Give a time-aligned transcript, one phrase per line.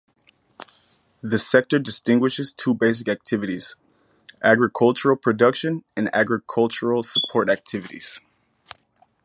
[1.21, 3.75] The sector distinguishes two basic activities:
[4.41, 8.19] agricultural production and agricultural support activities.